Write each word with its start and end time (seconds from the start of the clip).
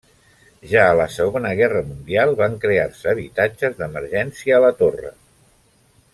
Ja 0.69 0.85
a 0.85 0.95
la 0.99 1.05
segona 1.15 1.51
guerra 1.59 1.83
mundial 1.89 2.33
van 2.41 2.57
crear-se 2.65 3.13
habitatges 3.13 3.77
d'emergència 3.83 4.57
a 4.59 4.65
la 4.67 4.73
torre. 4.81 5.15